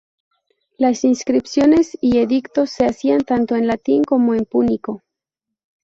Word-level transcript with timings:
Las 0.79 1.03
inscripciones 1.03 1.95
y 2.01 2.17
edictos 2.17 2.71
se 2.71 2.87
hacían 2.87 3.21
tanto 3.23 3.55
en 3.55 3.67
latín 3.67 4.03
como 4.03 4.33
en 4.33 4.45
púnico. 4.45 5.03